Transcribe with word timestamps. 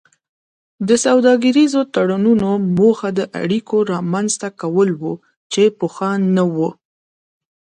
د 0.87 0.89
سوداګریزو 1.05 1.81
تړونونو 1.93 2.49
موخه 2.77 3.09
د 3.19 3.21
اړیکو 3.41 3.75
رامینځته 3.91 4.49
کول 4.61 4.89
وو 5.01 5.13
چې 5.53 5.63
پخوا 5.79 6.11
نه 6.35 6.43
وو 6.53 6.69